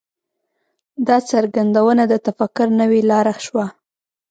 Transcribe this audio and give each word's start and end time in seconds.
دا 1.07 1.17
څرګندونه 1.31 2.03
د 2.07 2.13
تفکر 2.25 2.67
نوې 2.79 3.01
لاره 3.11 3.35
شوه. 3.45 3.65